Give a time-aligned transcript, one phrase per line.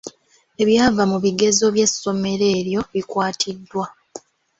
[0.61, 3.85] Ebyava mu bigezo by'essomero eryo bikwatiddwa.